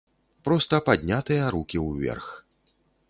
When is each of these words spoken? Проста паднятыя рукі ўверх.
Проста 0.47 0.79
паднятыя 0.87 1.51
рукі 1.57 1.77
ўверх. 1.87 2.27